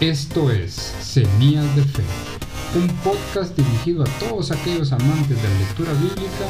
Esto 0.00 0.52
es 0.52 0.74
Semillas 0.74 1.74
de 1.74 1.82
Fe, 1.82 2.04
un 2.78 2.86
podcast 2.98 3.56
dirigido 3.56 4.04
a 4.04 4.06
todos 4.20 4.52
aquellos 4.52 4.92
amantes 4.92 5.30
de 5.30 5.48
la 5.48 5.58
lectura 5.58 5.92
bíblica 5.94 6.46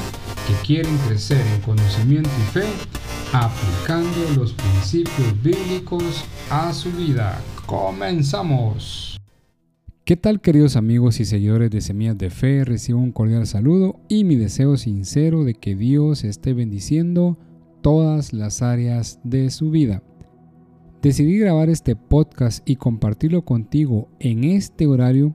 que 0.47 0.67
quieren 0.67 0.95
crecer 1.07 1.41
en 1.55 1.63
conocimiento 1.63 2.29
y 2.29 2.53
fe 2.53 2.67
aplicando 3.33 4.19
los 4.37 4.53
principios 4.53 5.43
bíblicos 5.43 6.27
a 6.51 6.75
su 6.75 6.93
vida. 6.93 7.41
Comenzamos. 7.65 9.19
¿Qué 10.05 10.19
tal 10.19 10.43
queridos 10.43 10.77
amigos 10.77 11.19
y 11.19 11.25
seguidores 11.25 11.71
de 11.71 11.81
Semillas 11.81 12.19
de 12.19 12.29
Fe? 12.29 12.67
Recibo 12.67 13.01
un 13.01 13.13
cordial 13.13 13.47
saludo 13.47 13.99
y 14.11 14.25
mi 14.25 14.37
deseo 14.37 14.77
sincero 14.77 15.45
de 15.45 15.55
que 15.55 15.75
Dios 15.75 16.23
esté 16.23 16.53
bendiciendo 16.53 17.39
todas 17.81 18.35
las 18.35 18.61
áreas 18.61 19.21
de 19.25 19.49
su 19.49 19.71
vida. 19.71 20.03
Decidí 21.01 21.39
grabar 21.39 21.71
este 21.71 21.95
podcast 21.95 22.69
y 22.69 22.75
compartirlo 22.75 23.43
contigo 23.43 24.09
en 24.19 24.43
este 24.43 24.89
horario 24.89 25.33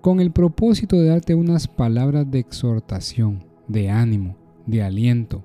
con 0.00 0.18
el 0.18 0.30
propósito 0.30 0.96
de 0.96 1.08
darte 1.08 1.34
unas 1.34 1.68
palabras 1.68 2.30
de 2.30 2.38
exhortación, 2.38 3.44
de 3.68 3.90
ánimo, 3.90 4.34
de 4.64 4.82
aliento, 4.82 5.44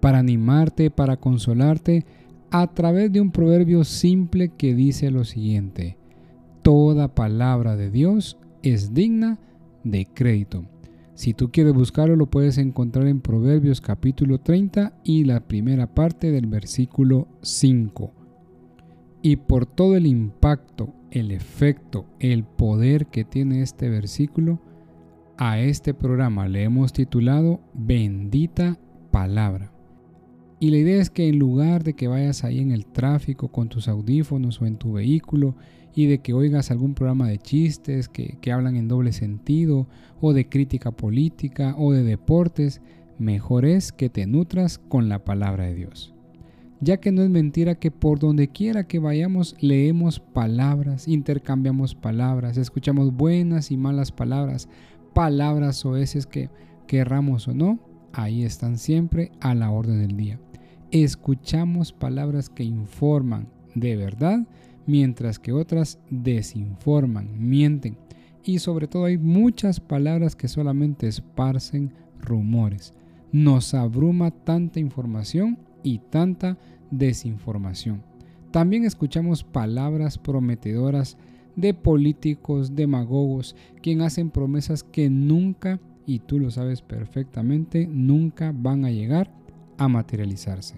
para 0.00 0.20
animarte, 0.20 0.90
para 0.90 1.18
consolarte 1.18 2.06
a 2.50 2.66
través 2.68 3.12
de 3.12 3.20
un 3.20 3.30
proverbio 3.30 3.84
simple 3.84 4.48
que 4.48 4.74
dice 4.74 5.10
lo 5.10 5.24
siguiente, 5.24 5.98
toda 6.62 7.14
palabra 7.14 7.76
de 7.76 7.90
Dios 7.90 8.38
es 8.62 8.94
digna 8.94 9.38
de 9.82 10.06
crédito. 10.06 10.64
Si 11.14 11.34
tú 11.34 11.50
quieres 11.52 11.74
buscarlo, 11.74 12.16
lo 12.16 12.24
puedes 12.24 12.56
encontrar 12.56 13.06
en 13.06 13.20
Proverbios 13.20 13.82
capítulo 13.82 14.38
30 14.40 14.94
y 15.04 15.24
la 15.24 15.40
primera 15.40 15.94
parte 15.94 16.30
del 16.30 16.46
versículo 16.46 17.28
5 17.42 18.23
y 19.24 19.36
por 19.36 19.64
todo 19.64 19.96
el 19.96 20.06
impacto, 20.06 20.92
el 21.10 21.30
efecto, 21.30 22.04
el 22.20 22.44
poder 22.44 23.06
que 23.06 23.24
tiene 23.24 23.62
este 23.62 23.88
versículo, 23.88 24.60
a 25.38 25.58
este 25.58 25.94
programa 25.94 26.46
le 26.46 26.62
hemos 26.62 26.92
titulado 26.92 27.62
Bendita 27.72 28.78
Palabra. 29.10 29.72
Y 30.60 30.68
la 30.68 30.76
idea 30.76 31.00
es 31.00 31.08
que 31.08 31.26
en 31.26 31.38
lugar 31.38 31.84
de 31.84 31.94
que 31.94 32.06
vayas 32.06 32.44
ahí 32.44 32.60
en 32.60 32.70
el 32.70 32.84
tráfico 32.84 33.48
con 33.48 33.70
tus 33.70 33.88
audífonos 33.88 34.60
o 34.60 34.66
en 34.66 34.76
tu 34.76 34.92
vehículo 34.92 35.56
y 35.94 36.04
de 36.04 36.18
que 36.18 36.34
oigas 36.34 36.70
algún 36.70 36.92
programa 36.92 37.26
de 37.26 37.38
chistes 37.38 38.10
que, 38.10 38.36
que 38.42 38.52
hablan 38.52 38.76
en 38.76 38.88
doble 38.88 39.12
sentido 39.12 39.88
o 40.20 40.34
de 40.34 40.50
crítica 40.50 40.90
política 40.90 41.74
o 41.78 41.92
de 41.92 42.02
deportes, 42.02 42.82
mejor 43.18 43.64
es 43.64 43.90
que 43.90 44.10
te 44.10 44.26
nutras 44.26 44.76
con 44.76 45.08
la 45.08 45.24
palabra 45.24 45.64
de 45.64 45.76
Dios 45.76 46.14
ya 46.84 46.98
que 46.98 47.10
no 47.12 47.22
es 47.22 47.30
mentira 47.30 47.76
que 47.76 47.90
por 47.90 48.18
donde 48.18 48.48
quiera 48.48 48.86
que 48.86 48.98
vayamos 48.98 49.56
leemos 49.58 50.20
palabras, 50.20 51.08
intercambiamos 51.08 51.94
palabras, 51.94 52.58
escuchamos 52.58 53.14
buenas 53.16 53.70
y 53.70 53.76
malas 53.78 54.12
palabras, 54.12 54.68
palabras 55.14 55.84
o 55.86 55.92
veces 55.92 56.26
que 56.26 56.50
querramos 56.86 57.48
o 57.48 57.54
no, 57.54 57.78
ahí 58.12 58.44
están 58.44 58.76
siempre 58.76 59.32
a 59.40 59.54
la 59.54 59.70
orden 59.70 60.00
del 60.06 60.16
día. 60.16 60.38
Escuchamos 60.90 61.92
palabras 61.92 62.50
que 62.50 62.64
informan 62.64 63.48
de 63.74 63.96
verdad, 63.96 64.46
mientras 64.86 65.38
que 65.38 65.52
otras 65.52 65.98
desinforman, 66.10 67.30
mienten. 67.38 67.96
Y 68.44 68.58
sobre 68.58 68.88
todo 68.88 69.06
hay 69.06 69.16
muchas 69.16 69.80
palabras 69.80 70.36
que 70.36 70.48
solamente 70.48 71.08
esparcen 71.08 71.92
rumores. 72.20 72.92
Nos 73.32 73.72
abruma 73.72 74.30
tanta 74.30 74.80
información 74.80 75.58
y 75.82 75.98
tanta 75.98 76.58
desinformación. 76.90 78.02
También 78.50 78.84
escuchamos 78.84 79.42
palabras 79.42 80.18
prometedoras 80.18 81.16
de 81.56 81.74
políticos, 81.74 82.74
demagogos, 82.74 83.56
quien 83.82 84.00
hacen 84.00 84.30
promesas 84.30 84.82
que 84.82 85.10
nunca, 85.10 85.80
y 86.06 86.20
tú 86.20 86.38
lo 86.38 86.50
sabes 86.50 86.82
perfectamente, 86.82 87.86
nunca 87.86 88.52
van 88.54 88.84
a 88.84 88.90
llegar 88.90 89.30
a 89.78 89.88
materializarse. 89.88 90.76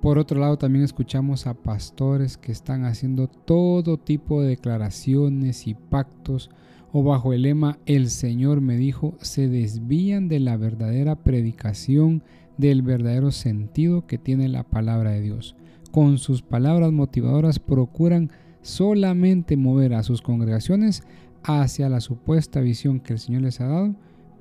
Por 0.00 0.18
otro 0.18 0.40
lado, 0.40 0.58
también 0.58 0.84
escuchamos 0.84 1.46
a 1.46 1.54
pastores 1.54 2.36
que 2.36 2.50
están 2.50 2.84
haciendo 2.84 3.28
todo 3.28 3.98
tipo 3.98 4.42
de 4.42 4.48
declaraciones 4.48 5.68
y 5.68 5.74
pactos 5.74 6.50
o 6.92 7.02
bajo 7.02 7.32
el 7.32 7.42
lema 7.42 7.78
El 7.86 8.10
Señor 8.10 8.60
me 8.60 8.76
dijo, 8.76 9.14
se 9.20 9.48
desvían 9.48 10.28
de 10.28 10.40
la 10.40 10.56
verdadera 10.56 11.14
predicación 11.14 12.22
del 12.56 12.82
verdadero 12.82 13.30
sentido 13.30 14.06
que 14.06 14.18
tiene 14.18 14.48
la 14.48 14.64
palabra 14.64 15.10
de 15.10 15.20
Dios. 15.20 15.56
Con 15.90 16.18
sus 16.18 16.42
palabras 16.42 16.92
motivadoras 16.92 17.58
procuran 17.58 18.30
solamente 18.62 19.56
mover 19.56 19.94
a 19.94 20.02
sus 20.02 20.22
congregaciones 20.22 21.02
hacia 21.42 21.88
la 21.88 22.00
supuesta 22.00 22.60
visión 22.60 23.00
que 23.00 23.14
el 23.14 23.18
Señor 23.18 23.42
les 23.42 23.60
ha 23.60 23.66
dado, 23.66 23.94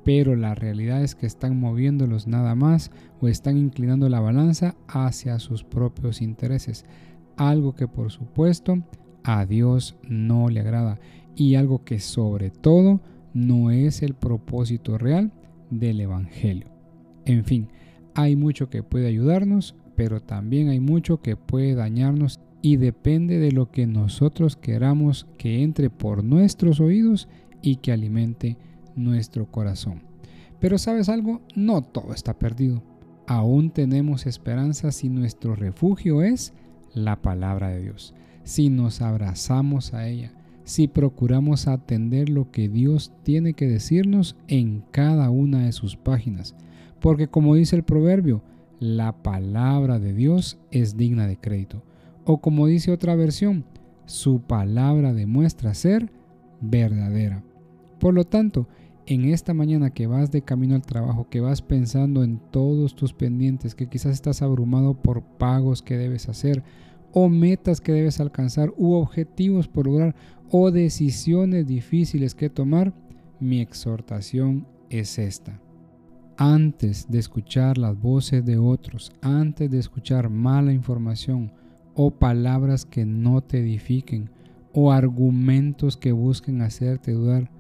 pero 0.04 0.36
la 0.36 0.56
realidad 0.56 1.04
es 1.04 1.16
que 1.16 1.26
están 1.26 1.60
moviéndolos 1.60 2.28
nada 2.28 2.56
más 2.56 2.92
o 3.20 3.28
están 3.28 3.58
inclinando 3.58 4.10
la 4.10 4.20
balanza 4.20 4.76
hacia 4.88 5.40
sus 5.40 5.64
propios 5.64 6.22
intereses, 6.22 6.86
algo 7.38 7.76
que 7.76 7.88
por 7.88 8.12
supuesto 8.12 8.84
a 9.24 9.46
Dios 9.46 9.96
no 10.08 10.50
le 10.50 10.60
agrada 10.60 11.00
y 11.36 11.56
algo 11.56 11.84
que 11.84 12.00
sobre 12.00 12.50
todo 12.50 13.02
no 13.34 13.72
es 13.72 14.02
el 14.02 14.14
propósito 14.14 14.98
real 14.98 15.32
del 15.70 16.02
Evangelio. 16.02 16.68
En 17.26 17.46
fin, 17.46 17.70
hay 18.16 18.36
mucho 18.36 18.70
que 18.70 18.84
puede 18.84 19.08
ayudarnos, 19.08 19.76
pero 19.96 20.22
también 20.22 20.70
hay 20.70 20.80
mucho 20.80 21.22
que 21.22 21.36
puede 21.36 21.76
dañarnos 21.76 22.40
y 22.62 22.78
depende 22.78 23.40
de 23.40 23.52
lo 23.52 23.72
que 23.72 23.88
nosotros 23.88 24.56
queramos 24.56 25.28
que 25.38 25.64
entre 25.64 25.90
por 25.90 26.24
nuestros 26.24 26.80
oídos 26.80 27.28
y 27.62 27.78
que 27.78 27.92
alimente 27.92 28.58
nuestro 28.96 29.46
corazón. 29.46 30.02
Pero 30.60 30.78
sabes 30.78 31.10
algo, 31.10 31.42
no 31.56 31.82
todo 31.82 32.14
está 32.14 32.38
perdido. 32.38 32.84
Aún 33.28 33.72
tenemos 33.72 34.26
esperanza 34.26 34.92
si 34.92 35.10
nuestro 35.10 35.56
refugio 35.56 36.22
es 36.22 36.54
la 36.94 37.22
palabra 37.22 37.70
de 37.70 37.82
Dios, 37.82 38.14
si 38.44 38.70
nos 38.70 39.02
abrazamos 39.02 39.94
a 39.94 40.08
ella, 40.08 40.34
si 40.66 40.88
procuramos 40.88 41.68
atender 41.68 42.30
lo 42.30 42.52
que 42.52 42.70
Dios 42.70 43.12
tiene 43.24 43.54
que 43.54 43.68
decirnos 43.68 44.36
en 44.48 44.84
cada 44.92 45.30
una 45.30 45.66
de 45.66 45.72
sus 45.72 45.96
páginas 45.96 46.56
porque 47.02 47.28
como 47.28 47.56
dice 47.56 47.76
el 47.76 47.84
proverbio, 47.84 48.42
la 48.80 49.12
palabra 49.24 50.00
de 50.00 50.14
Dios 50.14 50.60
es 50.70 50.96
digna 50.96 51.28
de 51.28 51.38
crédito. 51.38 51.84
O 52.26 52.40
como 52.40 52.68
dice 52.68 52.92
otra 52.92 53.16
versión, 53.16 53.66
su 54.06 54.42
palabra 54.42 55.12
demuestra 55.12 55.74
ser 55.74 56.12
verdadera. 56.62 57.44
Por 58.00 58.14
lo 58.14 58.24
tanto, 58.24 58.68
en 59.08 59.26
esta 59.26 59.54
mañana 59.54 59.90
que 59.90 60.06
vas 60.06 60.32
de 60.32 60.44
camino 60.44 60.76
al 60.76 60.84
trabajo, 60.84 61.28
que 61.30 61.42
vas 61.42 61.62
pensando 61.62 62.24
en 62.24 62.40
todos 62.52 62.96
tus 62.96 63.14
pendientes, 63.14 63.74
que 63.74 63.88
quizás 63.88 64.14
estás 64.14 64.44
abrumado 64.44 64.94
por 64.94 65.24
pagos 65.24 65.82
que 65.82 65.98
debes 65.98 66.30
hacer, 66.30 66.64
o 67.14 67.30
metas 67.30 67.82
que 67.82 67.92
debes 67.92 68.20
alcanzar, 68.20 68.74
u 68.78 68.94
objetivos 68.94 69.68
por 69.68 69.88
lograr, 69.88 70.16
o 70.52 70.70
decisiones 70.70 71.66
difíciles 71.66 72.36
que 72.36 72.50
tomar, 72.50 72.94
mi 73.40 73.60
exhortación 73.60 74.68
es 74.90 75.18
esta 75.18 75.60
antes 76.42 77.06
de 77.08 77.20
escuchar 77.20 77.78
las 77.78 78.02
voces 78.02 78.44
de 78.44 78.58
otros, 78.58 79.12
antes 79.22 79.70
de 79.70 79.78
escuchar 79.78 80.32
mala 80.32 80.74
información 80.74 81.52
o 81.94 82.10
palabras 82.10 82.84
que 82.84 83.06
no 83.06 83.42
te 83.42 83.60
edifiquen 83.60 84.32
o 84.74 84.92
argumentos 84.92 85.98
que 85.98 86.12
busquen 86.12 86.64
hacerte 86.64 87.12
dudar, 87.12 87.52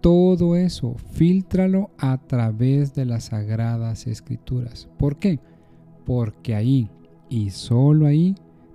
todo 0.00 0.56
eso 0.56 0.96
filtralo 1.12 1.90
a 1.96 2.18
través 2.18 2.92
de 2.92 3.04
las 3.04 3.26
sagradas 3.26 4.08
escrituras. 4.08 4.88
¿Por 4.98 5.14
qué? 5.20 5.38
Porque 6.04 6.56
ahí 6.56 6.90
y 7.28 7.50
solo 7.50 8.06
ahí 8.06 8.34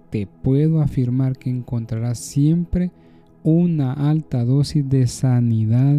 te 0.10 0.25
puedo 0.25 0.81
afirmar 0.81 1.38
que 1.38 1.50
encontrarás 1.50 2.18
siempre 2.18 2.92
una 3.44 3.92
alta 3.92 4.46
dosis 4.46 4.88
de 4.88 5.06
sanidad, 5.06 5.98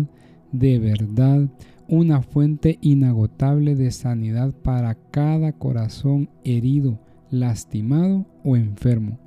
de 0.51 0.79
verdad, 0.79 1.47
una 1.89 2.23
fuente 2.23 2.79
inagotable 2.81 3.75
de 3.75 3.91
sanidad 3.91 4.55
para 4.55 4.95
cada 4.95 5.53
corazón 5.53 6.31
herido, 6.45 6.99
lastimado 7.31 8.27
o 8.43 8.57
enfermo. 8.57 9.19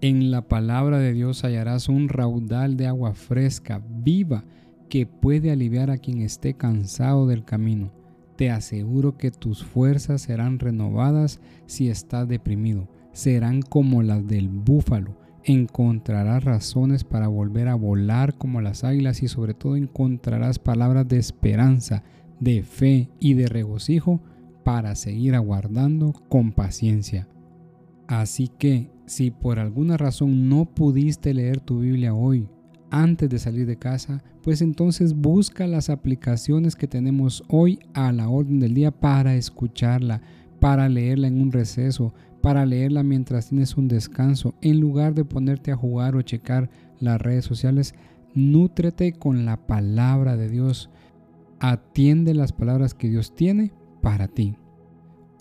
En 0.00 0.30
la 0.30 0.48
palabra 0.48 0.98
de 0.98 1.12
Dios 1.12 1.44
hallarás 1.44 1.88
un 1.88 2.08
raudal 2.08 2.76
de 2.76 2.86
agua 2.86 3.12
fresca, 3.14 3.82
viva, 4.02 4.44
que 4.88 5.06
puede 5.06 5.50
aliviar 5.50 5.90
a 5.90 5.98
quien 5.98 6.22
esté 6.22 6.54
cansado 6.54 7.26
del 7.26 7.44
camino. 7.44 7.92
Te 8.36 8.50
aseguro 8.50 9.18
que 9.18 9.30
tus 9.30 9.62
fuerzas 9.62 10.22
serán 10.22 10.58
renovadas 10.58 11.40
si 11.66 11.90
estás 11.90 12.26
deprimido. 12.26 12.88
Serán 13.12 13.60
como 13.60 14.02
las 14.02 14.26
del 14.26 14.48
búfalo 14.48 15.16
encontrarás 15.44 16.44
razones 16.44 17.04
para 17.04 17.28
volver 17.28 17.68
a 17.68 17.74
volar 17.74 18.34
como 18.36 18.60
las 18.60 18.84
águilas 18.84 19.22
y 19.22 19.28
sobre 19.28 19.54
todo 19.54 19.76
encontrarás 19.76 20.58
palabras 20.58 21.08
de 21.08 21.18
esperanza, 21.18 22.02
de 22.38 22.62
fe 22.62 23.10
y 23.18 23.34
de 23.34 23.46
regocijo 23.48 24.20
para 24.64 24.94
seguir 24.94 25.34
aguardando 25.34 26.12
con 26.28 26.52
paciencia. 26.52 27.28
Así 28.06 28.48
que 28.48 28.90
si 29.06 29.30
por 29.30 29.58
alguna 29.58 29.96
razón 29.96 30.48
no 30.48 30.66
pudiste 30.66 31.34
leer 31.34 31.60
tu 31.60 31.80
Biblia 31.80 32.14
hoy, 32.14 32.48
antes 32.90 33.28
de 33.28 33.38
salir 33.38 33.66
de 33.66 33.76
casa, 33.76 34.22
pues 34.42 34.62
entonces 34.62 35.14
busca 35.14 35.66
las 35.66 35.90
aplicaciones 35.90 36.74
que 36.74 36.88
tenemos 36.88 37.44
hoy 37.48 37.78
a 37.94 38.12
la 38.12 38.28
orden 38.28 38.58
del 38.58 38.74
día 38.74 38.90
para 38.90 39.36
escucharla, 39.36 40.22
para 40.60 40.88
leerla 40.88 41.28
en 41.28 41.40
un 41.40 41.52
receso, 41.52 42.12
para 42.40 42.66
leerla 42.66 43.02
mientras 43.02 43.48
tienes 43.48 43.76
un 43.76 43.88
descanso, 43.88 44.54
en 44.62 44.80
lugar 44.80 45.14
de 45.14 45.24
ponerte 45.24 45.72
a 45.72 45.76
jugar 45.76 46.16
o 46.16 46.22
checar 46.22 46.70
las 46.98 47.20
redes 47.20 47.44
sociales, 47.44 47.94
nútrete 48.34 49.12
con 49.12 49.44
la 49.44 49.66
palabra 49.66 50.36
de 50.36 50.48
Dios. 50.48 50.90
Atiende 51.58 52.34
las 52.34 52.52
palabras 52.52 52.94
que 52.94 53.08
Dios 53.08 53.34
tiene 53.34 53.72
para 54.00 54.28
ti 54.28 54.56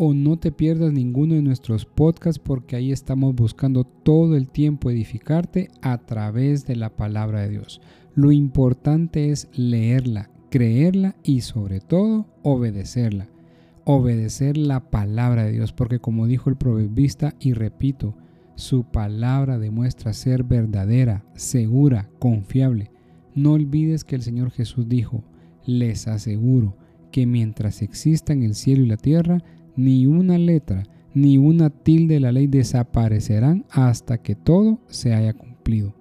o 0.02 0.14
no 0.14 0.40
te 0.40 0.54
pierdas 0.54 0.94
ninguno 0.94 1.36
de 1.36 1.42
nuestros 1.42 1.86
podcasts 1.86 2.40
porque 2.40 2.78
ahí 2.78 2.94
estamos 2.94 3.36
buscando 3.36 3.84
todo 3.84 4.38
el 4.38 4.48
tiempo 4.48 4.90
edificarte 4.90 5.68
a 5.82 5.98
través 5.98 6.66
de 6.66 6.78
la 6.78 6.96
palabra 6.96 7.42
de 7.42 7.50
Dios. 7.50 7.82
Lo 8.16 8.32
importante 8.32 9.30
es 9.30 9.50
leerla, 9.52 10.30
creerla 10.50 11.18
y 11.22 11.42
sobre 11.42 11.82
todo 11.82 12.28
obedecerla. 12.44 13.28
Obedecer 13.92 14.56
la 14.56 14.92
palabra 14.92 15.46
de 15.46 15.52
Dios 15.52 15.74
porque 15.74 15.98
como 15.98 16.28
dijo 16.28 16.52
el 16.52 16.58
proverbista 16.58 17.34
y 17.40 17.54
repito, 17.54 18.16
su 18.54 18.84
palabra 18.84 19.58
demuestra 19.58 20.14
ser 20.14 20.44
verdadera, 20.44 21.26
segura, 21.34 22.08
confiable. 22.20 22.92
No 23.34 23.54
olvides 23.54 24.04
que 24.04 24.16
el 24.16 24.22
Señor 24.22 24.52
Jesús 24.52 24.88
dijo, 24.88 25.24
les 25.66 26.08
aseguro 26.08 26.78
que 27.12 27.26
mientras 27.26 27.82
exista 27.82 28.32
en 28.32 28.44
el 28.44 28.54
cielo 28.54 28.84
y 28.84 28.90
la 28.90 28.98
tierra, 28.98 29.40
ni 29.76 30.06
una 30.06 30.38
letra, 30.38 30.84
ni 31.16 31.40
una 31.40 31.72
tilde 31.72 32.14
de 32.14 32.20
la 32.20 32.32
ley 32.32 32.46
desaparecerán 32.46 33.66
hasta 33.72 34.20
que 34.20 34.36
todo 34.36 34.82
se 34.86 35.16
haya 35.16 35.34
cumplido. 35.34 35.96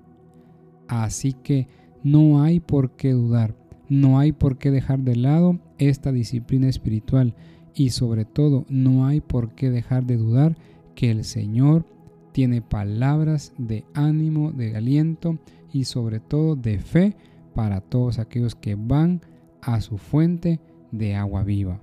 Así 0.88 1.32
que 1.32 1.68
no 2.02 2.42
hay 2.42 2.60
por 2.60 2.96
qué 2.96 3.12
dudar, 3.12 3.56
no 3.88 4.18
hay 4.18 4.32
por 4.32 4.58
qué 4.58 4.70
dejar 4.70 4.98
de 4.98 5.16
lado 5.16 5.58
esta 5.78 6.12
disciplina 6.12 6.68
espiritual 6.68 7.34
y 7.78 7.90
sobre 7.90 8.24
todo 8.24 8.66
no 8.68 9.06
hay 9.06 9.20
por 9.20 9.54
qué 9.54 9.70
dejar 9.70 10.04
de 10.04 10.16
dudar 10.16 10.56
que 10.96 11.12
el 11.12 11.22
Señor 11.22 11.86
tiene 12.32 12.60
palabras 12.60 13.52
de 13.56 13.84
ánimo, 13.94 14.50
de 14.50 14.76
aliento 14.76 15.38
y 15.72 15.84
sobre 15.84 16.18
todo 16.18 16.56
de 16.56 16.80
fe 16.80 17.14
para 17.54 17.80
todos 17.80 18.18
aquellos 18.18 18.56
que 18.56 18.74
van 18.74 19.20
a 19.62 19.80
su 19.80 19.96
fuente 19.96 20.58
de 20.90 21.14
agua 21.14 21.44
viva. 21.44 21.80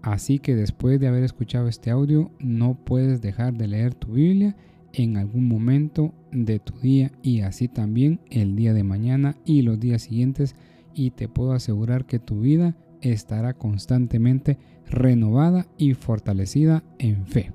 Así 0.00 0.38
que 0.38 0.54
después 0.54 0.98
de 1.00 1.08
haber 1.08 1.22
escuchado 1.22 1.68
este 1.68 1.90
audio, 1.90 2.30
no 2.38 2.78
puedes 2.82 3.20
dejar 3.20 3.52
de 3.52 3.68
leer 3.68 3.94
tu 3.94 4.12
Biblia 4.12 4.56
en 4.94 5.18
algún 5.18 5.48
momento 5.48 6.14
de 6.32 6.60
tu 6.60 6.78
día 6.78 7.12
y 7.22 7.40
así 7.40 7.68
también 7.68 8.20
el 8.30 8.56
día 8.56 8.72
de 8.72 8.84
mañana 8.84 9.36
y 9.44 9.60
los 9.60 9.78
días 9.78 10.00
siguientes 10.00 10.54
y 10.94 11.10
te 11.10 11.28
puedo 11.28 11.52
asegurar 11.52 12.06
que 12.06 12.18
tu 12.18 12.40
vida 12.40 12.74
estará 13.04 13.54
constantemente 13.54 14.58
renovada 14.88 15.66
y 15.78 15.94
fortalecida 15.94 16.82
en 16.98 17.26
fe. 17.26 17.52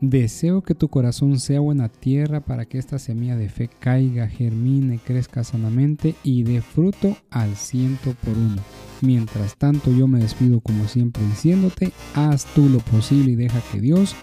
Deseo 0.00 0.62
que 0.62 0.74
tu 0.74 0.88
corazón 0.88 1.40
sea 1.40 1.60
buena 1.60 1.88
tierra 1.88 2.40
para 2.44 2.66
que 2.66 2.76
esta 2.76 2.98
semilla 2.98 3.36
de 3.36 3.48
fe 3.48 3.70
caiga, 3.78 4.28
germine, 4.28 4.98
crezca 4.98 5.44
sanamente 5.44 6.14
y 6.22 6.42
dé 6.42 6.60
fruto 6.60 7.16
al 7.30 7.56
ciento 7.56 8.14
por 8.22 8.36
uno. 8.36 8.60
Mientras 9.00 9.56
tanto 9.56 9.90
yo 9.92 10.06
me 10.06 10.18
despido 10.18 10.60
como 10.60 10.88
siempre 10.88 11.24
diciéndote, 11.24 11.92
haz 12.14 12.44
tú 12.54 12.68
lo 12.68 12.80
posible 12.80 13.32
y 13.32 13.36
deja 13.36 13.60
que 13.72 13.80
Dios 13.80 14.14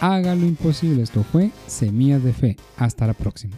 haga 0.00 0.34
lo 0.34 0.44
imposible. 0.44 1.02
Esto 1.02 1.22
fue 1.22 1.50
Semillas 1.66 2.24
de 2.24 2.32
Fe. 2.32 2.56
Hasta 2.76 3.06
la 3.06 3.14
próxima. 3.14 3.56